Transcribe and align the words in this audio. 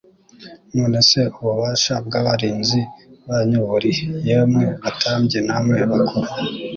None 0.75 0.99
se 1.09 1.21
ububasha 1.37 1.93
bw'abarinzi 2.05 2.79
banyu 3.27 3.59
burihe, 3.69 4.05
yemwe 4.27 4.65
batambyi 4.83 5.39
namwe 5.47 5.79
bakuru? 5.91 6.29